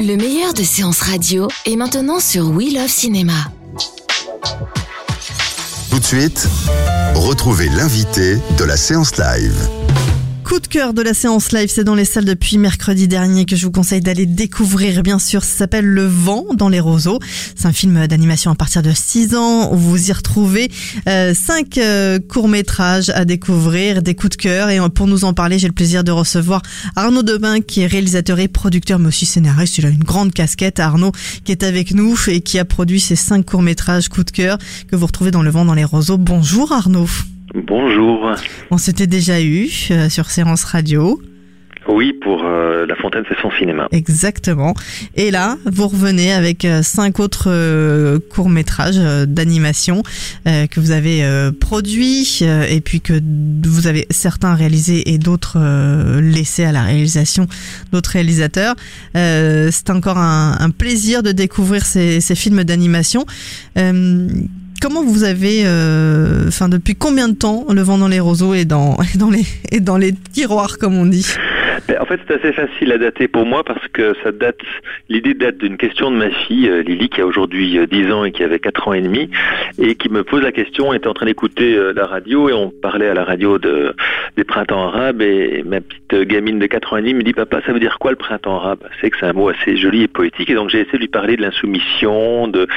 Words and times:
Le 0.00 0.16
meilleur 0.16 0.52
de 0.52 0.62
séances 0.62 1.00
radio 1.00 1.48
est 1.64 1.76
maintenant 1.76 2.20
sur 2.20 2.50
We 2.50 2.72
Love 2.74 2.88
Cinéma. 2.88 3.32
Tout 5.90 5.98
de 5.98 6.04
suite, 6.04 6.48
retrouvez 7.14 7.68
l'invité 7.68 8.36
de 8.58 8.64
la 8.64 8.76
séance 8.76 9.16
live. 9.16 9.75
Coup 10.46 10.60
de 10.60 10.68
cœur 10.68 10.94
de 10.94 11.02
la 11.02 11.12
séance 11.12 11.50
live, 11.50 11.68
c'est 11.68 11.82
dans 11.82 11.96
les 11.96 12.04
salles 12.04 12.24
depuis 12.24 12.56
mercredi 12.56 13.08
dernier 13.08 13.46
que 13.46 13.56
je 13.56 13.66
vous 13.66 13.72
conseille 13.72 14.00
d'aller 14.00 14.26
découvrir. 14.26 15.02
Bien 15.02 15.18
sûr, 15.18 15.42
ça 15.42 15.56
s'appelle 15.56 15.84
Le 15.84 16.06
vent 16.06 16.44
dans 16.54 16.68
les 16.68 16.78
roseaux. 16.78 17.18
C'est 17.56 17.66
un 17.66 17.72
film 17.72 18.06
d'animation 18.06 18.52
à 18.52 18.54
partir 18.54 18.80
de 18.80 18.92
6 18.94 19.34
ans 19.34 19.72
où 19.72 19.76
vous 19.76 20.08
y 20.08 20.12
retrouvez 20.12 20.70
euh, 21.08 21.34
5 21.34 21.80
courts-métrages 22.28 23.08
à 23.08 23.24
découvrir, 23.24 24.02
des 24.02 24.14
coups 24.14 24.36
de 24.36 24.42
cœur. 24.42 24.70
Et 24.70 24.78
pour 24.90 25.08
nous 25.08 25.24
en 25.24 25.34
parler, 25.34 25.58
j'ai 25.58 25.66
le 25.66 25.74
plaisir 25.74 26.04
de 26.04 26.12
recevoir 26.12 26.62
Arnaud 26.94 27.24
Debin 27.24 27.60
qui 27.60 27.80
est 27.80 27.88
réalisateur 27.88 28.38
et 28.38 28.46
producteur, 28.46 29.00
mais 29.00 29.08
aussi 29.08 29.26
scénariste. 29.26 29.78
Il 29.78 29.86
a 29.86 29.88
une 29.88 30.04
grande 30.04 30.32
casquette. 30.32 30.78
Arnaud 30.78 31.10
qui 31.44 31.50
est 31.50 31.64
avec 31.64 31.92
nous 31.92 32.16
et 32.28 32.40
qui 32.40 32.60
a 32.60 32.64
produit 32.64 33.00
ces 33.00 33.16
5 33.16 33.44
courts-métrages 33.44 34.08
coups 34.08 34.26
de 34.26 34.30
cœur 34.30 34.58
que 34.86 34.94
vous 34.94 35.06
retrouvez 35.06 35.32
dans 35.32 35.42
Le 35.42 35.50
vent 35.50 35.64
dans 35.64 35.74
les 35.74 35.84
roseaux. 35.84 36.18
Bonjour 36.18 36.70
Arnaud. 36.70 37.08
Bonjour. 37.56 38.32
On 38.70 38.76
s'était 38.76 39.06
déjà 39.06 39.40
eu 39.40 39.68
euh, 39.90 40.10
sur 40.10 40.26
Séance 40.26 40.64
Radio. 40.64 41.22
Oui, 41.88 42.12
pour 42.12 42.44
euh, 42.44 42.84
La 42.84 42.96
Fontaine 42.96 43.24
fait 43.24 43.36
son 43.40 43.50
cinéma. 43.52 43.88
Exactement. 43.92 44.74
Et 45.14 45.30
là, 45.30 45.56
vous 45.64 45.88
revenez 45.88 46.34
avec 46.34 46.66
euh, 46.66 46.82
cinq 46.82 47.18
autres 47.18 48.18
courts-métrages 48.28 48.98
d'animation 49.26 50.02
que 50.44 50.80
vous 50.80 50.90
avez 50.90 51.24
produits 51.60 52.42
et 52.42 52.80
puis 52.82 53.00
que 53.00 53.14
vous 53.64 53.86
avez 53.86 54.06
certains 54.10 54.54
réalisés 54.54 55.12
et 55.12 55.18
d'autres 55.18 55.58
laissés 56.20 56.64
à 56.64 56.72
la 56.72 56.82
réalisation 56.82 57.46
d'autres 57.92 58.10
réalisateurs. 58.10 58.74
C'est 59.14 59.90
encore 59.90 60.18
un, 60.18 60.56
un 60.58 60.70
plaisir 60.70 61.22
de 61.22 61.32
découvrir 61.32 61.86
ces, 61.86 62.20
ces 62.20 62.34
films 62.34 62.64
d'animation. 62.64 63.24
Comment 64.88 65.02
vous 65.02 65.24
avez, 65.24 65.62
euh, 65.64 66.46
enfin 66.46 66.68
depuis 66.68 66.94
combien 66.94 67.26
de 67.26 67.34
temps 67.34 67.64
Le 67.68 67.82
vent 67.82 67.98
dans 67.98 68.06
les 68.06 68.20
roseaux 68.20 68.54
et 68.54 68.64
dans, 68.64 68.96
les 69.98 70.14
tiroirs 70.32 70.78
comme 70.78 70.94
on 70.94 71.06
dit? 71.06 71.26
En 72.06 72.08
fait, 72.08 72.20
c'est 72.28 72.34
assez 72.34 72.52
facile 72.52 72.92
à 72.92 72.98
dater 72.98 73.26
pour 73.26 73.44
moi 73.46 73.64
parce 73.64 73.84
que 73.88 74.14
ça 74.22 74.30
date. 74.30 74.60
L'idée 75.08 75.34
date 75.34 75.58
d'une 75.58 75.76
question 75.76 76.12
de 76.12 76.16
ma 76.16 76.30
fille 76.30 76.68
euh, 76.68 76.84
Lily 76.84 77.08
qui 77.08 77.20
a 77.20 77.26
aujourd'hui 77.26 77.78
euh, 77.78 77.86
10 77.86 78.12
ans 78.12 78.24
et 78.24 78.30
qui 78.30 78.44
avait 78.44 78.60
4 78.60 78.86
ans 78.86 78.92
et 78.92 79.00
demi 79.00 79.28
et 79.80 79.96
qui 79.96 80.08
me 80.08 80.22
pose 80.22 80.40
la 80.40 80.52
question. 80.52 80.92
Était 80.92 81.08
en 81.08 81.14
train 81.14 81.26
d'écouter 81.26 81.74
euh, 81.74 81.92
la 81.92 82.06
radio 82.06 82.48
et 82.48 82.52
on 82.52 82.70
parlait 82.70 83.08
à 83.08 83.14
la 83.14 83.24
radio 83.24 83.58
de 83.58 83.92
des 84.36 84.44
printemps 84.44 84.86
arabes 84.86 85.20
et 85.20 85.64
ma 85.64 85.80
petite 85.80 86.12
euh, 86.12 86.24
gamine 86.24 86.58
de 86.60 86.66
4 86.66 86.92
ans 86.92 86.96
et 86.98 87.00
demi 87.00 87.14
me 87.14 87.22
dit 87.22 87.32
papa 87.32 87.60
ça 87.66 87.72
veut 87.72 87.80
dire 87.80 87.98
quoi 87.98 88.12
le 88.12 88.16
printemps 88.16 88.56
arabe? 88.56 88.84
C'est 89.00 89.10
que 89.10 89.16
c'est 89.18 89.26
un 89.26 89.32
mot 89.32 89.48
assez 89.48 89.76
joli 89.76 90.02
et 90.02 90.08
poétique 90.08 90.48
et 90.50 90.54
donc 90.54 90.70
j'ai 90.70 90.80
essayé 90.80 90.98
de 90.98 90.98
lui 90.98 91.08
parler 91.08 91.36
de 91.36 91.42
l'insoumission, 91.42 92.46
de 92.46 92.68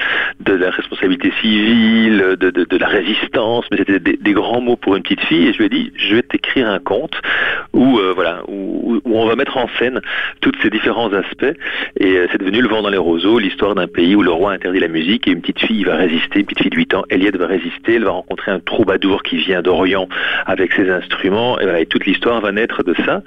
la 0.47 0.71
responsabilité 0.71 1.31
civile, 1.39 2.35
de 2.39 2.77
la 2.77 2.87
résistance, 2.87 3.65
mais 3.69 3.77
c'était 3.77 3.99
des, 3.99 4.33
grands 4.33 4.61
mots 4.61 4.75
pour 4.75 4.95
une 4.95 5.03
petite 5.03 5.21
fille 5.21 5.47
et 5.47 5.53
je 5.53 5.59
lui 5.59 5.65
ai 5.65 5.69
dit 5.69 5.91
je 5.95 6.15
vais 6.15 6.21
t'écrire 6.21 6.69
un 6.69 6.79
conte 6.79 7.15
où 7.73 7.99
euh, 7.99 8.13
voilà 8.15 8.41
où 8.47 9.01
on 9.21 9.27
va 9.27 9.35
mettre 9.35 9.57
en 9.57 9.67
scène 9.79 10.01
tous 10.41 10.51
ces 10.61 10.69
différents 10.69 11.11
aspects. 11.13 11.53
Et 11.99 12.17
euh, 12.17 12.27
c'est 12.31 12.39
devenu 12.39 12.61
le 12.61 12.67
vent 12.67 12.81
dans 12.81 12.89
les 12.89 12.97
roseaux 12.97 13.39
l'histoire 13.39 13.75
d'un 13.75 13.87
pays 13.87 14.15
où 14.15 14.21
le 14.21 14.31
roi 14.31 14.53
interdit 14.53 14.79
la 14.79 14.87
musique 14.87 15.27
et 15.27 15.31
une 15.31 15.41
petite 15.41 15.59
fille 15.59 15.83
va 15.83 15.95
résister 15.95 16.39
une 16.39 16.45
petite 16.45 16.61
fille 16.61 16.71
de 16.71 16.77
8 16.77 16.93
ans 16.93 17.03
Eliette 17.09 17.37
va 17.37 17.47
résister 17.47 17.95
elle 17.95 18.03
va 18.03 18.11
rencontrer 18.11 18.51
un 18.51 18.59
troubadour 18.59 19.23
qui 19.23 19.37
vient 19.37 19.61
d'Orient 19.61 20.07
avec 20.45 20.73
ses 20.73 20.89
instruments. 20.89 21.59
Et 21.59 21.85
toute 21.85 22.05
l'histoire 22.05 22.41
va 22.41 22.51
naître 22.51 22.83
de 22.83 22.93
ça. 23.05 23.21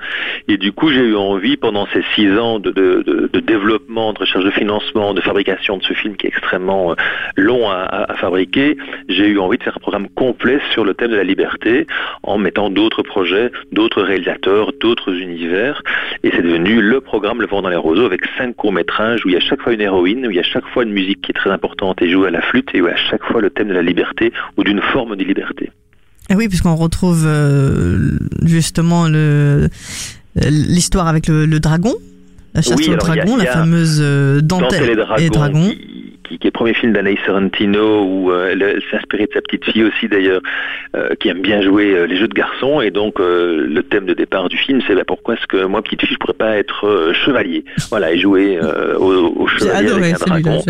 Et 0.48 0.56
du 0.56 0.72
coup 0.72 0.90
j'ai 0.90 1.00
eu 1.00 1.16
envie 1.16 1.56
pendant 1.56 1.86
ces 1.92 2.02
six 2.14 2.30
ans 2.38 2.58
de, 2.58 3.30
développement 3.44 4.12
de 4.12 4.18
recherche 4.18 4.44
de 4.44 4.50
financement 4.50 5.14
de 5.14 5.20
fabrication 5.20 5.76
de 5.76 5.82
ce 5.82 5.94
film 5.94 6.16
qui 6.16 6.26
est 6.26 6.30
extrêmement 6.30 6.92
euh, 6.92 6.94
long 7.36 7.68
à 7.68 8.14
fabriquer 8.16 8.76
j'ai 9.08 9.26
eu 9.26 9.38
envie 9.38 9.58
de 9.58 9.62
faire 9.62 9.76
un 9.76 9.80
programme 9.80 10.08
complet 10.08 10.60
sur 10.72 10.84
le 10.84 10.94
thème 10.94 11.10
de 11.10 11.16
la 11.16 11.24
liberté 11.24 11.86
en 12.22 12.38
mettant 12.38 12.70
d'autres 12.70 13.02
projets 13.02 13.50
d'autres 13.72 14.02
réalisateurs 14.02 14.72
d'autres 14.80 15.14
univers 15.14 15.81
et 16.22 16.30
c'est 16.30 16.42
devenu 16.42 16.80
le 16.80 17.00
programme 17.00 17.40
Le 17.40 17.46
Vent 17.46 17.62
dans 17.62 17.68
les 17.68 17.76
Roseaux 17.76 18.06
avec 18.06 18.22
cinq 18.38 18.56
courts-métrages 18.56 19.24
où 19.24 19.28
il 19.28 19.34
y 19.34 19.36
a 19.36 19.40
chaque 19.40 19.60
fois 19.62 19.72
une 19.72 19.80
héroïne, 19.80 20.26
où 20.26 20.30
il 20.30 20.36
y 20.36 20.40
a 20.40 20.44
chaque 20.44 20.66
fois 20.66 20.84
une 20.84 20.92
musique 20.92 21.22
qui 21.22 21.30
est 21.30 21.34
très 21.34 21.50
importante 21.50 22.00
et 22.02 22.10
jouée 22.10 22.28
à 22.28 22.30
la 22.30 22.42
flûte 22.42 22.70
et 22.74 22.80
où 22.80 22.86
il 22.86 22.90
y 22.90 22.94
a 22.94 22.96
chaque 22.96 23.24
fois 23.24 23.40
le 23.40 23.50
thème 23.50 23.68
de 23.68 23.74
la 23.74 23.82
liberté 23.82 24.32
ou 24.56 24.64
d'une 24.64 24.80
forme 24.80 25.16
de 25.16 25.24
liberté. 25.24 25.70
Ah 26.30 26.34
oui, 26.36 26.48
puisqu'on 26.48 26.76
retrouve 26.76 27.24
euh, 27.26 28.18
justement 28.42 29.08
le 29.08 29.68
l'histoire 30.34 31.08
avec 31.08 31.28
le 31.28 31.60
dragon, 31.60 31.92
la 32.54 32.62
chasse 32.62 32.76
Oui, 32.76 32.88
au 32.88 32.92
alors, 32.92 33.08
il 33.08 33.16
y 33.16 33.20
a- 33.20 33.24
dragon, 33.24 33.36
il 33.38 33.42
y 33.42 33.46
la 33.46 33.52
fameuse 33.52 34.00
euh, 34.02 34.40
dentelle, 34.40 34.90
et 35.18 35.28
Dragon, 35.30 35.70
Qui, 35.70 36.18
qui, 36.24 36.38
qui 36.38 36.46
est 36.46 36.50
le 36.50 36.50
premier 36.50 36.74
film 36.74 36.92
d'Anaïs 36.92 37.18
Sorrentino 37.26 38.04
où 38.04 38.30
euh, 38.30 38.50
elle, 38.52 38.62
elle 38.62 38.82
s'est 38.90 38.96
inspirée 38.96 39.26
de 39.26 39.32
sa 39.34 39.40
petite 39.42 39.64
fille 39.64 39.84
aussi 39.84 40.08
d'ailleurs 40.08 40.40
euh, 40.96 41.10
qui 41.20 41.28
aime 41.28 41.40
bien 41.42 41.60
jouer 41.62 41.94
euh, 41.94 42.06
les 42.06 42.16
jeux 42.16 42.28
de 42.28 42.34
garçons. 42.34 42.80
Et 42.80 42.90
donc 42.90 43.16
le 43.18 43.80
thème 43.82 44.06
de 44.06 44.14
départ 44.14 44.48
du 44.48 44.56
film 44.56 44.80
c'est 44.86 44.94
bah, 44.94 45.02
pourquoi 45.06 45.34
est-ce 45.34 45.46
que 45.46 45.64
moi 45.66 45.82
petite 45.82 46.00
fille 46.02 46.12
je 46.14 46.18
pourrais 46.18 46.32
pas 46.34 46.56
être 46.56 47.12
chevalier? 47.24 47.64
Voilà 47.90 48.12
et 48.12 48.18
jouer 48.18 48.58
au, 48.98 49.46
chevalier 49.48 49.88
adoré 49.88 50.04
avec 50.10 50.22
un 50.22 50.26
dragon. 50.26 50.62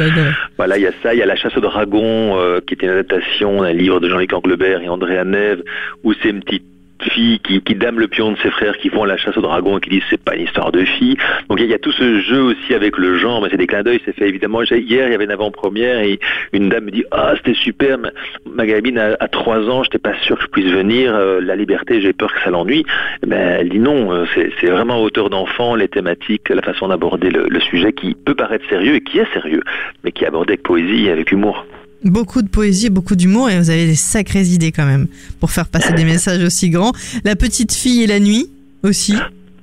Voilà, 0.56 0.78
il 0.78 0.82
y 0.82 0.86
a 0.86 0.92
ça, 1.02 1.14
il 1.14 1.18
y 1.18 1.22
a 1.22 1.26
La 1.26 1.36
chasse 1.36 1.56
au 1.56 1.60
dragon, 1.60 2.36
euh, 2.38 2.60
qui 2.66 2.74
était 2.74 2.86
une 2.86 2.92
adaptation 2.92 3.62
d'un 3.62 3.72
livre 3.72 4.00
de 4.00 4.08
Jean-Luc 4.08 4.32
Anglebert 4.32 4.80
et 4.82 4.88
André 4.88 5.22
Neve, 5.24 5.62
où 6.04 6.12
c'est 6.14 6.30
une 6.30 6.42
petite 6.42 6.64
fille 7.04 7.38
qui, 7.40 7.60
qui 7.60 7.74
dame 7.74 7.98
le 7.98 8.08
pion 8.08 8.32
de 8.32 8.38
ses 8.38 8.50
frères 8.50 8.76
qui 8.78 8.88
vont 8.88 9.04
à 9.04 9.06
la 9.06 9.16
chasse 9.16 9.36
au 9.36 9.40
dragon 9.40 9.78
et 9.78 9.80
qui 9.80 9.90
disent 9.90 10.02
c'est 10.10 10.22
pas 10.22 10.34
une 10.36 10.44
histoire 10.44 10.72
de 10.72 10.84
fille. 10.84 11.16
Donc 11.48 11.60
il 11.60 11.66
y, 11.66 11.74
a- 11.74 11.78
tout 11.78 11.92
ce 11.92 12.20
jeu 12.20 12.40
aussi 12.42 12.74
avec 12.74 12.96
le 12.98 13.18
genre, 13.18 13.42
mais 13.42 13.48
c'est 13.50 13.56
des 13.56 13.66
clins 13.66 13.82
d'œil, 13.82 14.00
c'est 14.04 14.14
fait 14.14 14.28
évidemment. 14.28 14.62
Hier, 14.62 15.06
il 15.08 15.12
y 15.12 15.14
avait 15.14 15.24
une 15.24 15.30
avant-première 15.30 16.00
et 16.00 16.18
une 16.52 16.68
dame 16.68 16.84
me 16.84 16.90
dit 16.90 17.04
ah 17.10 17.34
c'était 17.36 17.54
super, 17.54 17.98
mais 17.98 18.10
ma 18.46 18.66
gamine 18.66 18.98
a, 18.98 19.28
trois 19.28 19.68
ans, 19.68 19.82
j'étais 19.82 19.98
pas 19.98 20.14
sûr 20.22 20.36
que 20.36 20.42
je 20.44 20.48
puisse 20.48 20.70
venir, 20.70 21.14
euh, 21.14 21.40
la 21.40 21.56
liberté, 21.56 22.00
j'ai 22.00 22.12
peur 22.12 22.32
que 22.32 22.40
ça 22.42 22.50
l'ennuie. 22.50 22.84
Ben 23.26 23.56
elle 23.60 23.68
dit 23.68 23.78
non, 23.78 24.12
euh, 24.12 24.24
c'est 24.34 24.50
c'est 24.60 24.68
vraiment 24.68 24.94
à 24.94 24.98
hauteur 24.98 25.30
d'enfant, 25.30 25.74
les 25.74 25.88
thématiques, 25.88 26.48
la 26.50 26.62
façon 26.62 26.88
d'aborder 26.88 27.30
le, 27.30 27.46
le 27.48 27.60
sujet 27.60 27.92
qui 27.92 28.14
peut 28.14 28.34
paraître 28.34 28.68
sérieux 28.68 28.94
et 28.96 29.00
qui 29.00 29.18
est 29.18 29.32
sérieux, 29.32 29.62
mais 30.04 30.12
qui 30.12 30.24
est 30.24 30.28
abordé 30.28 30.52
avec 30.52 30.62
poésie 30.62 31.06
et 31.06 31.10
avec 31.10 31.32
humour. 31.32 31.66
Beaucoup 32.04 32.42
de 32.42 32.48
poésie, 32.48 32.90
beaucoup 32.90 33.14
d'humour 33.16 33.48
et 33.50 33.58
vous 33.58 33.70
avez 33.70 33.86
des 33.86 33.94
sacrées 33.94 34.42
idées 34.42 34.72
quand 34.72 34.86
même 34.86 35.06
pour 35.40 35.50
faire 35.50 35.68
passer 35.68 35.92
des 35.92 36.04
messages 36.04 36.42
aussi 36.42 36.68
grands. 36.70 36.92
La 37.24 37.36
petite 37.36 37.72
fille 37.72 38.02
et 38.02 38.06
la 38.06 38.18
nuit 38.20 38.46
aussi. 38.82 39.14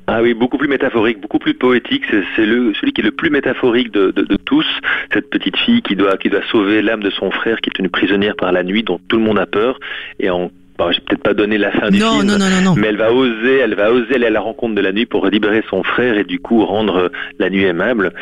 Ah 0.07 0.23
oui, 0.23 0.33
beaucoup 0.33 0.57
plus 0.57 0.67
métaphorique, 0.67 1.21
beaucoup 1.21 1.37
plus 1.37 1.53
poétique. 1.53 2.01
C'est 2.09 2.23
celui 2.35 2.93
qui 2.93 3.01
est 3.01 3.03
le 3.03 3.11
plus 3.11 3.29
métaphorique 3.29 3.91
de, 3.91 4.11
de, 4.11 4.23
de 4.23 4.37
tous. 4.37 4.65
Cette 5.13 5.29
petite 5.29 5.55
fille 5.57 5.81
qui 5.83 5.95
doit 5.95 6.17
qui 6.17 6.29
doit 6.29 6.41
sauver 6.51 6.81
l'âme 6.81 7.03
de 7.03 7.11
son 7.11 7.29
frère 7.29 7.61
qui 7.61 7.69
est 7.69 7.73
tenue 7.73 7.89
prisonnière 7.89 8.35
par 8.35 8.51
la 8.51 8.63
nuit, 8.63 8.81
dont 8.83 8.99
tout 9.07 9.17
le 9.17 9.23
monde 9.23 9.37
a 9.37 9.45
peur. 9.45 9.79
Et 10.19 10.29
en 10.31 10.49
bon, 10.79 10.91
j'ai 10.91 11.01
peut-être 11.01 11.21
pas 11.21 11.35
donné 11.35 11.57
la 11.59 11.71
fin 11.71 11.91
du 11.91 11.99
Non, 11.99 12.13
film, 12.21 12.25
non, 12.25 12.37
non, 12.39 12.49
non, 12.49 12.61
non. 12.63 12.75
mais 12.75 12.87
elle 12.87 12.97
va 12.97 13.13
oser, 13.13 13.57
elle 13.57 13.75
va 13.75 13.91
oser 13.91 14.15
aller 14.15 14.25
à 14.27 14.31
la 14.31 14.41
rencontre 14.41 14.73
de 14.73 14.81
la 14.81 14.93
nuit 14.93 15.05
pour 15.05 15.27
libérer 15.27 15.63
son 15.69 15.83
frère 15.83 16.17
et 16.17 16.23
du 16.23 16.39
coup 16.39 16.65
rendre 16.65 17.11
la 17.37 17.49
nuit 17.51 17.65
aimable. 17.65 18.13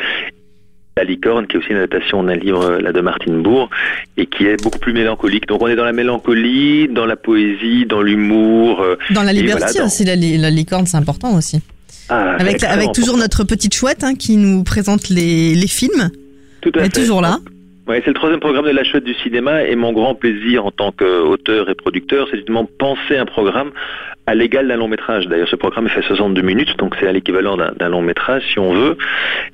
La 0.98 1.04
licorne, 1.04 1.46
qui 1.46 1.54
est 1.56 1.60
aussi 1.60 1.70
une 1.70 1.76
adaptation 1.76 2.24
d'un 2.24 2.34
livre 2.34 2.64
euh, 2.64 2.80
là 2.80 2.90
de 2.92 3.00
Martine 3.00 3.40
Bourg, 3.40 3.70
et 4.16 4.26
qui 4.26 4.42
est 4.46 4.60
beaucoup 4.64 4.80
plus 4.80 4.92
mélancolique. 4.92 5.46
Donc 5.46 5.62
on 5.62 5.68
est 5.68 5.76
dans 5.76 5.84
la 5.84 5.92
mélancolie, 5.92 6.88
dans 6.88 7.06
la 7.06 7.14
poésie, 7.14 7.86
dans 7.86 8.02
l'humour. 8.02 8.80
euh, 8.80 8.96
Dans 9.10 9.22
la 9.22 9.32
liberté 9.32 9.60
voilà, 9.66 9.78
dans- 9.80 9.86
aussi, 9.86 10.04
la, 10.04 10.16
li- 10.16 10.38
la 10.38 10.50
licorne 10.50 10.86
c'est 10.86 10.96
important 10.96 11.36
aussi. 11.36 11.60
Ah, 12.08 12.36
Avec, 12.40 12.56
toujours 12.58 12.72
important. 12.72 13.16
notre 13.18 13.44
petite 13.44 13.74
chouette 13.74 14.02
hein, 14.02 14.14
qui 14.16 14.36
nous 14.36 14.64
présente 14.64 15.08
les, 15.08 15.54
les 15.54 15.68
films. 15.68 16.10
Tout 16.62 16.72
à 16.74 16.80
Elle 16.80 16.86
est 16.86 16.94
toujours 16.94 17.20
là. 17.22 17.38
C'est 17.88 18.06
le 18.06 18.14
troisième 18.14 18.40
programme 18.40 18.66
de 18.66 18.70
la 18.70 18.84
chouette 18.84 19.04
du 19.04 19.14
cinéma 19.14 19.64
et 19.64 19.74
mon 19.74 19.94
grand 19.94 20.14
plaisir 20.14 20.66
en 20.66 20.70
tant 20.70 20.92
qu'auteur 20.92 21.70
et 21.70 21.74
producteur, 21.74 22.28
c'est 22.30 22.36
justement 22.36 22.66
penser 22.66 23.16
un 23.16 23.24
programme 23.24 23.70
à 24.26 24.34
l'égal 24.34 24.68
d'un 24.68 24.76
long 24.76 24.88
métrage. 24.88 25.26
D'ailleurs, 25.26 25.48
ce 25.48 25.56
programme 25.56 25.88
fait 25.88 26.02
62 26.02 26.42
minutes, 26.42 26.76
donc 26.76 26.94
c'est 27.00 27.08
à 27.08 27.12
l'équivalent 27.12 27.56
d'un 27.56 27.88
long 27.88 28.02
métrage 28.02 28.42
si 28.52 28.58
on 28.58 28.74
veut. 28.74 28.98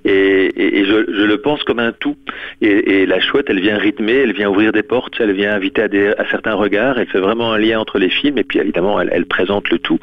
Et, 0.05 0.85
je, 0.85 1.25
le 1.25 1.37
pense 1.39 1.63
comme 1.63 1.79
un 1.79 1.93
tout. 1.93 2.17
Et, 2.61 3.07
la 3.07 3.21
chouette, 3.21 3.47
elle 3.49 3.61
vient 3.61 3.79
rythmer, 3.79 4.15
elle 4.25 4.33
vient 4.33 4.51
ouvrir 4.51 4.73
des 4.73 4.83
portes, 4.83 5.15
elle 5.21 5.33
vient 5.33 5.55
inviter 5.55 5.83
à, 6.19 6.29
certains 6.33 6.55
regards, 6.55 6.99
elle 6.99 7.07
fait 7.07 7.21
vraiment 7.21 7.53
un 7.53 7.59
lien 7.59 7.79
entre 7.79 8.01
les 8.01 8.11
films 8.11 8.39
et 8.39 8.45
puis 8.45 8.59
évidemment, 8.59 9.01
elle, 9.01 9.27
présente 9.27 9.71
le 9.71 9.79
tout. 9.79 10.01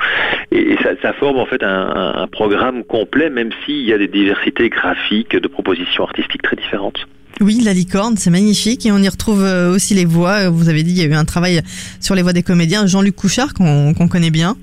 Et, 0.54 0.78
ça, 1.02 1.12
forme 1.14 1.38
en 1.38 1.46
fait 1.46 1.64
un, 1.64 2.14
un 2.16 2.28
programme 2.28 2.86
complet, 2.86 3.30
même 3.30 3.50
s'il 3.66 3.82
y 3.82 3.92
a 3.92 3.98
des 3.98 4.08
diversités 4.08 4.70
graphiques, 4.70 5.36
de 5.36 5.48
propositions 5.50 6.06
artistiques 6.06 6.44
très 6.44 6.56
différentes. 6.56 7.06
Oui, 7.42 7.60
la 7.64 7.74
licorne, 7.74 8.18
c'est 8.18 8.30
magnifique 8.30 8.86
et 8.86 8.92
on 8.92 9.00
y 9.00 9.10
retrouve 9.10 9.44
euh, 9.44 9.74
aussi 9.74 9.96
les 9.96 10.06
voix. 10.06 10.50
Vous 10.50 10.70
avez 10.70 10.84
dit 10.84 10.92
il 10.92 10.98
y 10.98 11.02
a 11.02 11.06
eu 11.06 11.16
un 11.16 11.26
travail 11.26 11.62
sur 12.00 12.14
les 12.14 12.22
voix 12.22 12.34
des 12.34 12.44
comédiens. 12.44 12.86
Jean-Luc 12.86 13.16
Couchard, 13.16 13.56
qu'on 13.56 14.08
connaît 14.08 14.30
bien. 14.30 14.56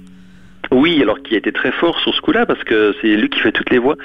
Oui, 0.70 1.02
alors 1.02 1.20
qui 1.22 1.34
a 1.34 1.38
été 1.38 1.50
très 1.50 1.72
fort 1.72 1.98
sur 2.00 2.14
ce 2.14 2.20
coup-là 2.20 2.46
parce 2.46 2.62
que 2.62 2.94
c'est 3.00 3.16
lui 3.16 3.28
qui 3.30 3.40
fait 3.40 3.50
toutes 3.50 3.70
les 3.70 3.78
voix 3.78 3.96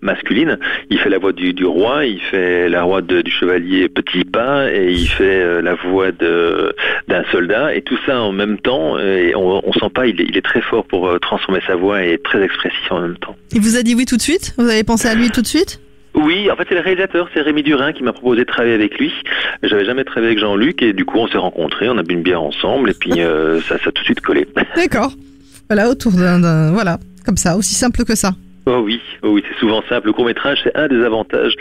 masculines. 0.00 0.58
Il 0.90 0.98
fait 0.98 1.08
la 1.08 1.18
voix 1.18 1.32
du, 1.32 1.64
roi, 1.64 2.06
il 2.06 2.20
fait 2.20 2.68
la 2.68 2.84
voix 2.84 3.02
du 3.02 3.30
chevalier 3.30 3.88
Petit 3.88 4.24
Pas 4.24 4.72
et 4.72 4.92
il 4.92 5.08
fait 5.08 5.42
euh, 5.42 5.60
la 5.60 5.74
voix 5.74 6.12
d'un 6.12 7.24
soldat 7.32 7.74
et 7.74 7.82
tout 7.82 7.98
ça 8.06 8.20
en 8.20 8.30
même 8.30 8.58
temps. 8.58 8.96
Et 8.96 9.34
on, 9.34 9.60
on 9.66 9.72
sent 9.72 9.90
pas, 9.92 10.06
il 10.06 10.20
est, 10.20 10.26
il 10.28 10.36
est, 10.36 10.42
très 10.42 10.60
fort 10.60 10.84
pour 10.84 11.08
euh, 11.08 11.18
transformer 11.18 11.60
sa 11.66 11.74
voix 11.74 12.04
et 12.04 12.18
très 12.18 12.42
expressif 12.42 12.92
en 12.92 13.00
même 13.00 13.16
temps. 13.16 13.34
Il 13.52 13.60
vous 13.60 13.76
a 13.76 13.82
dit 13.82 13.96
oui 13.96 14.06
tout 14.06 14.16
de 14.16 14.22
suite? 14.22 14.54
Vous 14.56 14.68
avez 14.68 14.84
pensé 14.84 15.08
à 15.08 15.14
lui 15.14 15.30
tout 15.30 15.42
de 15.42 15.48
suite? 15.48 15.80
Oui, 16.14 16.50
en 16.50 16.56
fait 16.56 16.66
c'est 16.68 16.74
le 16.74 16.80
réalisateur, 16.80 17.28
c'est 17.32 17.40
Rémi 17.40 17.62
Durin 17.62 17.92
qui 17.92 18.02
m'a 18.02 18.12
proposé 18.12 18.40
de 18.40 18.44
travailler 18.44 18.74
avec 18.74 18.98
lui. 18.98 19.12
J'avais 19.62 19.84
jamais 19.84 20.04
travaillé 20.04 20.32
avec 20.32 20.38
Jean-Luc 20.38 20.82
et 20.82 20.92
du 20.92 21.04
coup 21.04 21.18
on 21.18 21.28
s'est 21.28 21.38
rencontrés, 21.38 21.88
on 21.88 21.98
a 21.98 22.02
bu 22.02 22.14
une 22.14 22.22
bière 22.22 22.42
ensemble 22.42 22.90
et 22.90 22.94
puis 22.94 23.20
euh, 23.20 23.60
ça, 23.62 23.78
ça 23.78 23.88
a 23.88 23.92
tout 23.92 24.02
de 24.02 24.06
suite 24.06 24.20
collé. 24.20 24.46
D'accord. 24.76 25.12
Voilà, 25.68 25.88
autour 25.88 26.12
d'un... 26.12 26.72
Voilà, 26.72 26.98
comme 27.24 27.36
ça, 27.36 27.56
aussi 27.56 27.74
simple 27.74 28.04
que 28.04 28.16
ça. 28.16 28.32
Oh 28.72 28.82
oui, 28.84 29.00
oh 29.22 29.30
oui, 29.30 29.42
c'est 29.48 29.58
souvent 29.58 29.82
simple. 29.88 30.06
Le 30.06 30.12
court 30.12 30.24
métrage, 30.24 30.60
c'est 30.62 30.76
un 30.76 30.86
des 30.86 31.04
avantages. 31.04 31.56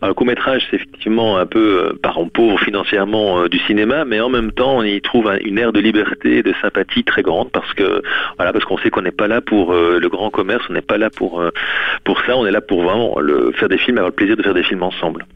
le 0.00 0.14
court 0.14 0.26
métrage, 0.26 0.64
c'est 0.70 0.76
effectivement 0.76 1.36
un 1.36 1.44
peu 1.44 1.88
euh, 1.88 1.98
parent 2.00 2.28
pauvre 2.28 2.60
financièrement 2.60 3.40
euh, 3.40 3.48
du 3.48 3.58
cinéma, 3.58 4.04
mais 4.04 4.20
en 4.20 4.28
même 4.28 4.52
temps, 4.52 4.76
on 4.76 4.84
y 4.84 5.00
trouve 5.00 5.28
une 5.42 5.58
ère 5.58 5.72
de 5.72 5.80
liberté 5.80 6.36
et 6.36 6.42
de 6.44 6.54
sympathie 6.62 7.02
très 7.02 7.22
grande 7.22 7.50
parce 7.50 7.74
que 7.74 8.02
voilà, 8.36 8.52
parce 8.52 8.64
qu'on 8.64 8.78
sait 8.78 8.90
qu'on 8.90 9.02
n'est 9.02 9.10
pas 9.10 9.26
là 9.26 9.40
pour 9.40 9.72
euh, 9.72 9.98
le 9.98 10.08
grand 10.08 10.30
commerce, 10.30 10.64
on 10.70 10.74
n'est 10.74 10.82
pas 10.82 10.98
là 10.98 11.10
pour 11.10 11.42
ça, 12.26 12.36
on 12.36 12.46
est 12.46 12.52
là 12.52 12.60
pour 12.60 12.84
vraiment 12.84 13.16
faire 13.54 13.68
des 13.68 13.78
films, 13.78 13.98
avoir 13.98 14.10
le 14.10 14.14
plaisir 14.14 14.36
de 14.36 14.42
faire 14.44 14.54
des 14.54 14.62
films 14.62 14.84
ensemble. 14.84 15.26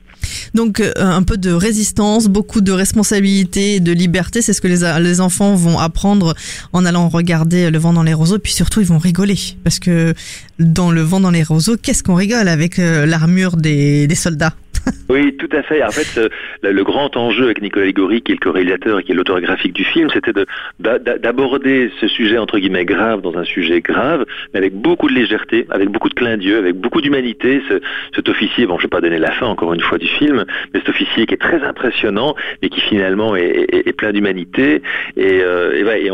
Donc 0.54 0.80
euh, 0.80 0.92
un 0.96 1.22
peu 1.22 1.36
de 1.36 1.52
résistance, 1.52 2.28
beaucoup 2.28 2.60
de 2.60 2.72
responsabilité, 2.72 3.80
de 3.80 3.92
liberté, 3.92 4.42
c'est 4.42 4.52
ce 4.52 4.60
que 4.60 4.68
les, 4.68 5.00
les 5.00 5.20
enfants 5.20 5.54
vont 5.54 5.78
apprendre 5.78 6.34
en 6.72 6.84
allant 6.84 7.08
regarder 7.08 7.70
Le 7.70 7.78
vent 7.78 7.92
dans 7.92 8.02
les 8.02 8.14
roseaux, 8.14 8.38
puis 8.38 8.52
surtout 8.52 8.80
ils 8.80 8.86
vont 8.86 8.98
rigoler. 8.98 9.38
Parce 9.64 9.78
que 9.78 10.14
dans 10.58 10.90
Le 10.90 11.02
vent 11.02 11.20
dans 11.20 11.30
les 11.30 11.42
roseaux, 11.42 11.76
qu'est-ce 11.76 12.02
qu'on 12.02 12.14
rigole 12.14 12.48
avec 12.48 12.78
euh, 12.78 13.06
l'armure 13.06 13.56
des, 13.56 14.06
des 14.06 14.14
soldats? 14.14 14.54
oui, 15.08 15.36
tout 15.36 15.48
à 15.52 15.62
fait. 15.62 15.82
En 15.82 15.90
fait, 15.90 16.20
euh, 16.20 16.28
le 16.62 16.84
grand 16.84 17.16
enjeu 17.16 17.44
avec 17.44 17.62
Nicolas 17.62 17.86
Ligori, 17.86 18.22
qui 18.22 18.32
est 18.32 18.34
le 18.34 18.40
co-réalisateur 18.40 18.98
et 18.98 19.02
qui 19.02 19.12
est 19.12 19.14
l'auteur 19.14 19.40
graphique 19.40 19.72
du 19.72 19.84
film, 19.84 20.08
c'était 20.12 20.32
d'aborder 20.78 21.90
ce 22.00 22.08
sujet 22.08 22.38
entre 22.38 22.58
guillemets 22.58 22.84
grave 22.84 23.20
dans 23.20 23.36
un 23.36 23.44
sujet 23.44 23.80
grave, 23.80 24.24
mais 24.52 24.58
avec 24.58 24.74
beaucoup 24.74 25.08
de 25.08 25.14
légèreté, 25.14 25.66
avec 25.70 25.88
beaucoup 25.88 26.08
de 26.08 26.14
clin 26.14 26.36
d'yeux, 26.36 26.58
avec 26.58 26.76
beaucoup 26.76 27.00
d'humanité. 27.00 27.62
Ce, 27.68 27.80
cet 28.14 28.28
officier, 28.28 28.66
bon, 28.66 28.78
je 28.78 28.84
vais 28.84 28.88
pas 28.88 29.00
donner 29.00 29.18
la 29.18 29.32
fin 29.32 29.46
encore 29.46 29.72
une 29.74 29.80
fois 29.80 29.98
du 29.98 30.08
film, 30.08 30.44
mais 30.72 30.80
cet 30.80 30.88
officier 30.88 31.26
qui 31.26 31.34
est 31.34 31.38
très 31.38 31.62
impressionnant 31.62 32.34
et 32.62 32.68
qui 32.68 32.80
finalement 32.80 33.36
est, 33.36 33.92
plein 33.96 34.12
d'humanité. 34.12 34.82
Et, 35.16 35.40
euh, 35.42 36.10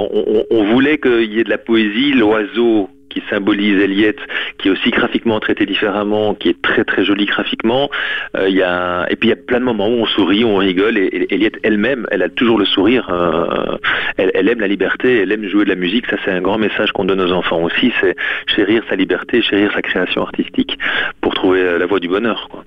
on 0.51 0.65
voulait 0.65 0.99
qu'il 0.99 1.33
y 1.33 1.41
ait 1.41 1.45
de 1.45 1.51
la 1.51 1.59
poésie, 1.59 2.13
l'oiseau 2.13 2.89
qui 3.13 3.23
symbolise 3.31 3.81
Eliette, 3.81 4.21
qui 4.59 4.69
est 4.69 4.71
aussi 4.71 4.91
graphiquement 4.91 5.39
traité 5.41 5.67
différemment, 5.67 6.35
qui 6.35 6.49
est 6.49 6.63
très 6.63 6.85
très 6.85 7.05
joli 7.05 7.27
graphiquement. 7.27 7.91
Euh, 8.37 8.49
y 8.49 8.63
a... 8.63 9.07
Et 9.11 9.17
puis 9.17 9.29
il 9.29 9.31
y 9.31 9.35
a 9.35 9.37
plein 9.37 9.61
de 9.61 9.65
moments 9.65 9.89
où 9.89 10.03
on 10.03 10.07
sourit, 10.07 10.45
où 10.45 10.49
on 10.49 10.57
rigole, 10.57 10.97
et, 10.99 11.27
Eliette 11.31 11.59
elle-même, 11.63 12.07
elle 12.11 12.23
a 12.23 12.29
toujours 12.29 12.59
le 12.59 12.65
sourire. 12.65 13.09
Euh, 13.11 13.77
elle, 14.17 14.49
aime 14.49 14.61
la 14.61 14.69
liberté, 14.69 15.21
elle 15.21 15.33
aime 15.33 15.47
jouer 15.49 15.65
de 15.65 15.71
la 15.71 15.77
musique. 15.77 16.07
Ça, 16.07 16.17
c'est 16.25 16.31
un 16.31 16.41
grand 16.41 16.59
message 16.59 16.93
qu'on 16.93 17.05
donne 17.05 17.21
aux 17.21 17.33
enfants 17.33 17.63
aussi, 17.63 17.93
c'est 18.01 18.17
chérir 18.47 18.83
sa 18.89 18.97
liberté, 18.97 19.43
chérir 19.43 19.73
sa 19.73 19.83
création 19.83 20.23
artistique 20.23 20.79
pour 21.21 21.35
trouver 21.35 21.79
la 21.79 21.87
voie 21.87 22.01
du 22.01 22.09
bonheur. 22.09 22.49
Quoi. 22.51 22.65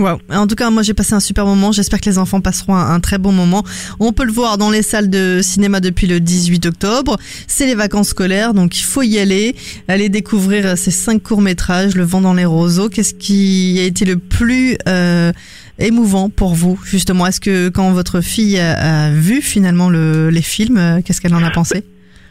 En 0.00 0.46
tout 0.46 0.54
cas, 0.54 0.70
moi 0.70 0.82
j'ai 0.82 0.94
passé 0.94 1.14
un 1.14 1.20
super 1.20 1.46
moment. 1.46 1.72
J'espère 1.72 2.00
que 2.00 2.08
les 2.08 2.18
enfants 2.18 2.40
passeront 2.40 2.74
un, 2.74 3.00
très 3.00 3.18
bon 3.18 3.32
moment. 3.32 3.64
On 3.98 4.12
peut 4.12 4.24
le 4.24 4.32
voir 4.32 4.58
dans 4.58 4.70
les 4.70 4.82
salles 4.82 5.10
de 5.10 5.40
cinéma 5.42 5.80
depuis 5.80 6.06
le 6.06 6.20
18 6.20 6.66
octobre. 6.66 7.18
C'est 7.46 7.66
les 7.66 7.74
vacances 7.74 8.08
scolaires, 8.08 8.54
donc 8.54 8.78
il 8.78 8.84
faut 8.84 9.02
y 9.02 9.18
aller. 9.18 9.54
Aller 9.88 10.08
découvrir 10.08 10.76
ces 10.78 10.90
cinq 10.90 11.22
courts 11.22 11.42
métrages, 11.42 11.94
Le 11.94 12.04
vent 12.04 12.20
dans 12.20 12.34
les 12.34 12.44
roseaux. 12.44 12.88
Qu'est-ce 12.88 13.14
qui 13.14 13.78
a 13.80 13.84
été 13.84 14.04
le 14.04 14.16
plus 14.16 14.76
euh, 14.88 15.32
émouvant 15.78 16.30
pour 16.30 16.54
vous 16.54 16.78
justement? 16.84 17.26
Est-ce 17.26 17.40
que 17.40 17.68
quand 17.68 17.92
votre 17.92 18.20
fille 18.20 18.58
a, 18.58 19.10
vu 19.10 19.42
finalement 19.42 19.90
les 19.90 20.42
films, 20.42 20.78
euh, 20.78 21.00
qu'est-ce 21.04 21.20
qu'elle 21.20 21.34
en 21.34 21.42
a 21.42 21.50
pensé? 21.50 21.84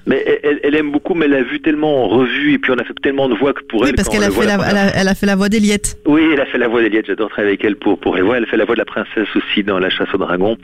Mais 0.10 0.40
elle, 0.64 0.76
aime 0.76 0.92
beaucoup, 0.92 1.14
mais 1.14 1.26
elle 1.26 1.36
a 1.36 1.44
vu 1.44 1.62
tellement 1.62 2.04
en 2.04 2.08
revue, 2.08 2.54
et 2.54 2.58
puis 2.58 2.72
on 2.72 2.80
a 2.80 2.84
fait 2.84 2.96
tellement 3.00 3.30
de 3.30 3.36
voix 3.36 3.54
que 3.54 3.64
pour 3.64 3.82
oui, 3.82 3.90
elle. 3.90 3.96
parce 3.96 4.10
qu'elle 4.10 4.24
a, 4.24 4.32
fait 4.32 4.46
la, 4.46 4.58
elle 4.96 5.08
a, 5.08 5.14
fait 5.14 5.28
la 5.28 5.36
voix 5.36 5.50
d'Eliette. 5.50 5.98
Oui, 6.08 6.24
elle 6.34 6.42
a 6.42 6.48
fait 6.48 6.58
la 6.58 6.68
voix 6.68 6.82
d'Eliette. 6.82 7.06
J'adore 7.06 7.30
travailler 7.30 7.54
avec 7.54 7.64
elle 7.64 7.76
pour 7.76 8.00
pour 8.00 8.16
les 8.16 8.24
voix. 8.24 8.38
Elle 8.38 8.48
fait 8.48 8.58
la 8.58 8.66
voix 8.66 8.74
de 8.74 8.80
la 8.80 8.86
princesse 8.86 9.28
aussi 9.36 9.64
dans 9.64 9.78
La 9.78 9.92
Chasse 9.92 10.12
au 10.12 10.18
dragon. 10.18 10.58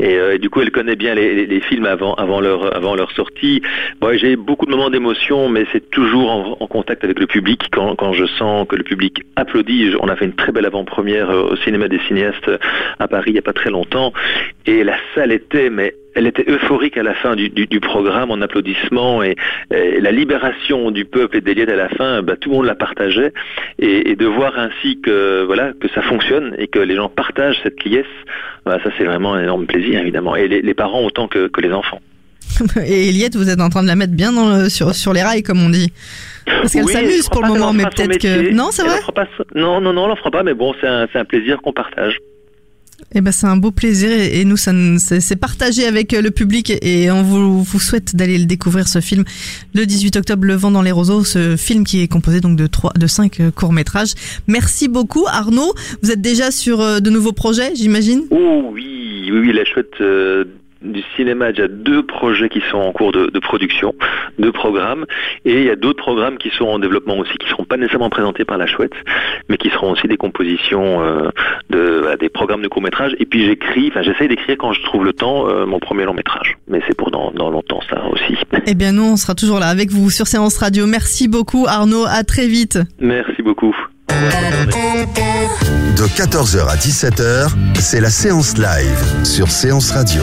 Et, 0.00 0.16
euh, 0.16 0.38
du 0.38 0.50
coup, 0.50 0.60
elle 0.60 0.72
connaît 0.72 0.96
bien 0.96 1.14
les, 1.14 1.46
les, 1.46 1.60
films 1.60 1.86
avant 1.86 2.14
avant 2.14 2.40
leur 2.40 2.76
avant 2.76 2.96
leur 2.96 3.12
sortie. 3.12 3.62
Bon, 4.00 4.18
j'ai 4.18 4.34
beaucoup 4.34 4.66
de 4.66 4.72
moments 4.72 4.90
d'émotion, 4.90 5.48
mais 5.48 5.66
c'est 5.72 5.88
toujours 5.90 6.28
en, 6.28 6.56
en, 6.58 6.66
contact 6.66 7.04
avec 7.04 7.20
le 7.20 7.28
public. 7.28 7.62
Quand 7.70 7.94
quand 7.94 8.12
je 8.12 8.26
sens 8.26 8.66
que 8.66 8.74
le 8.74 8.82
public 8.82 9.22
applaudit, 9.36 9.92
on 10.00 10.08
a 10.08 10.16
fait 10.16 10.24
une 10.24 10.34
très 10.34 10.50
belle 10.50 10.66
avant-première 10.66 11.30
euh, 11.30 11.52
au 11.52 11.56
cinéma 11.56 11.86
des 11.86 12.00
cinéastes 12.08 12.50
à 12.98 13.06
Paris 13.06 13.30
il 13.30 13.36
y 13.36 13.38
a 13.38 13.42
pas 13.42 13.52
très 13.52 13.70
longtemps, 13.70 14.12
et 14.66 14.82
la 14.82 14.96
salle 15.14 15.30
était 15.30 15.70
mais 15.70 15.94
elle 16.14 16.26
était 16.26 16.44
euphorique 16.48 16.96
à 16.96 17.02
la 17.02 17.14
fin 17.14 17.36
du, 17.36 17.50
programme 17.80 18.30
en 18.30 18.40
applaudissements 18.40 19.22
et, 19.22 19.36
la 19.70 20.12
libération 20.12 20.90
du 20.90 21.04
peuple 21.04 21.38
et 21.38 21.40
d'Eliette 21.40 21.70
à 21.70 21.76
la 21.76 21.88
fin, 21.88 22.22
bah, 22.22 22.36
tout 22.36 22.50
le 22.50 22.56
monde 22.56 22.66
la 22.66 22.74
partageait 22.74 23.32
et, 23.78 24.16
de 24.16 24.26
voir 24.26 24.58
ainsi 24.58 25.00
que 25.00 25.44
voilà 25.44 25.72
que 25.80 25.88
ça 25.88 26.02
fonctionne 26.02 26.54
et 26.58 26.66
que 26.66 26.78
les 26.78 26.96
gens 26.96 27.08
partagent 27.08 27.60
cette 27.62 27.82
liesse, 27.84 28.06
bah, 28.64 28.78
ça 28.82 28.90
c'est 28.98 29.04
vraiment 29.04 29.34
un 29.34 29.42
énorme 29.42 29.66
plaisir 29.66 30.00
évidemment 30.00 30.36
et 30.36 30.48
les, 30.48 30.74
parents 30.74 31.02
autant 31.02 31.28
que, 31.28 31.50
les 31.60 31.72
enfants. 31.72 32.00
Et 32.84 33.08
Eliette, 33.08 33.36
vous 33.36 33.48
êtes 33.48 33.60
en 33.60 33.68
train 33.68 33.82
de 33.82 33.86
la 33.86 33.96
mettre 33.96 34.14
bien 34.14 34.32
dans 34.32 34.68
sur, 34.68 34.94
sur 34.94 35.12
les 35.12 35.22
rails, 35.22 35.42
comme 35.42 35.62
on 35.62 35.68
dit. 35.68 35.92
Parce 36.46 36.72
qu'elle 36.72 36.88
s'amuse 36.88 37.28
pour 37.28 37.42
le 37.42 37.48
moment, 37.48 37.72
mais 37.72 37.84
peut-être 37.84 38.18
que. 38.18 38.50
Non, 38.52 38.68
c'est 38.70 38.82
vrai 38.82 38.98
Non, 39.54 39.80
non, 39.80 39.92
non, 39.92 40.04
on 40.04 40.08
l'en 40.08 40.16
fera 40.16 40.30
pas, 40.30 40.42
mais 40.42 40.54
bon, 40.54 40.74
c'est 40.80 40.88
un, 40.88 41.06
un 41.12 41.24
plaisir 41.24 41.60
qu'on 41.62 41.72
partage. 41.72 42.18
Eh 43.12 43.20
ben, 43.20 43.32
c'est 43.32 43.46
un 43.46 43.56
beau 43.56 43.72
plaisir 43.72 44.10
et 44.12 44.44
nous, 44.44 44.56
c'est 44.56 45.36
partagé 45.36 45.84
avec 45.84 46.12
le 46.12 46.30
public 46.30 46.72
et 46.80 47.10
on 47.10 47.22
vous, 47.22 47.62
vous 47.62 47.80
souhaite 47.80 48.14
d'aller 48.14 48.38
le 48.38 48.44
découvrir 48.44 48.86
ce 48.86 49.00
film 49.00 49.24
le 49.74 49.84
18 49.84 50.16
octobre, 50.16 50.44
Le 50.44 50.54
vent 50.54 50.70
dans 50.70 50.82
les 50.82 50.92
roseaux, 50.92 51.24
ce 51.24 51.56
film 51.56 51.84
qui 51.84 52.02
est 52.02 52.08
composé 52.08 52.40
donc 52.40 52.56
de 52.56 52.68
trois, 52.68 52.92
de 52.96 53.06
cinq 53.08 53.40
courts 53.56 53.72
métrages. 53.72 54.12
Merci 54.46 54.86
beaucoup, 54.88 55.24
Arnaud. 55.26 55.74
Vous 56.02 56.12
êtes 56.12 56.20
déjà 56.20 56.52
sur 56.52 56.80
euh, 56.80 57.00
de 57.00 57.10
nouveaux 57.10 57.32
projets, 57.32 57.74
j'imagine? 57.74 58.22
Oh 58.30 58.70
oui, 58.72 59.28
oui, 59.32 59.38
oui, 59.40 59.52
la 59.52 59.64
chouette 59.64 60.00
euh, 60.00 60.44
du 60.82 61.02
cinéma, 61.16 61.50
il 61.50 61.58
y 61.58 61.62
a 61.62 61.68
deux 61.68 62.02
projets 62.04 62.48
qui 62.48 62.62
sont 62.70 62.78
en 62.78 62.92
cours 62.92 63.12
de, 63.12 63.38
production, 63.38 63.94
deux 64.38 64.52
programmes, 64.52 65.06
et 65.44 65.54
il 65.54 65.64
y 65.64 65.70
a 65.70 65.76
d'autres 65.76 66.02
programmes 66.02 66.38
qui 66.38 66.50
sont 66.50 66.66
en 66.66 66.78
développement 66.78 67.18
aussi, 67.18 67.32
qui 67.38 67.46
ne 67.46 67.50
seront 67.50 67.64
pas 67.64 67.76
nécessairement 67.76 68.10
présentés 68.10 68.44
par 68.44 68.58
la 68.58 68.66
chouette, 68.66 68.92
mais 69.48 69.56
qui 69.56 69.70
seront 69.70 69.92
aussi 69.92 70.08
des 70.08 70.16
compositions 70.16 71.02
euh, 71.02 71.30
de 71.70 72.16
des 72.18 72.28
programmes 72.28 72.62
de 72.62 72.68
court 72.68 72.82
métrage. 72.82 73.14
Et 73.18 73.26
puis 73.26 73.46
j'écris, 73.46 73.88
enfin 73.88 74.02
j'essaye 74.02 74.28
d'écrire 74.28 74.56
quand 74.58 74.72
je 74.72 74.82
trouve 74.82 75.04
le 75.04 75.12
temps 75.12 75.48
euh, 75.48 75.64
mon 75.64 75.78
premier 75.78 76.04
long 76.04 76.14
métrage, 76.14 76.56
mais 76.68 76.80
c'est 76.86 76.96
pour 76.96 77.10
dans, 77.10 77.30
dans 77.30 77.50
longtemps 77.50 77.80
ça 77.88 78.02
aussi. 78.10 78.36
Eh 78.66 78.74
bien 78.74 78.92
nous, 78.92 79.04
on 79.04 79.16
sera 79.16 79.34
toujours 79.34 79.58
là 79.58 79.66
avec 79.66 79.90
vous 79.90 80.10
sur 80.10 80.26
Séance 80.26 80.58
Radio. 80.58 80.86
Merci 80.86 81.28
beaucoup 81.28 81.66
Arnaud, 81.68 82.04
à 82.06 82.24
très 82.24 82.46
vite. 82.46 82.78
Merci 83.00 83.42
beaucoup. 83.42 83.74
De 85.96 86.06
14h 86.06 86.68
à 86.68 86.76
17h, 86.76 87.48
c'est 87.74 88.00
la 88.00 88.10
séance 88.10 88.56
live 88.58 89.24
sur 89.24 89.48
Séance 89.48 89.92
Radio. 89.92 90.22